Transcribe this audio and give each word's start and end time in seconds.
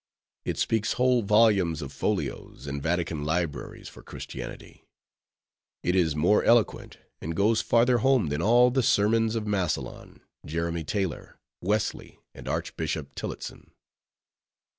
It 0.45 0.57
speaks 0.57 0.93
whole 0.93 1.21
volumes 1.21 1.83
of 1.83 1.93
folios, 1.93 2.65
and 2.65 2.81
Vatican 2.81 3.23
libraries, 3.23 3.87
for 3.87 4.01
Christianity; 4.01 4.83
it 5.83 5.95
is 5.95 6.15
more 6.15 6.43
eloquent, 6.43 6.97
and 7.21 7.35
goes 7.35 7.61
farther 7.61 7.99
home 7.99 8.29
than 8.29 8.41
all 8.41 8.71
the 8.71 8.81
sermons 8.81 9.35
of 9.35 9.45
Massillon, 9.45 10.21
Jeremy 10.43 10.83
Taylor, 10.83 11.37
Wesley, 11.61 12.17
and 12.33 12.47
Archbishop 12.47 13.13
Tillotson. 13.13 13.69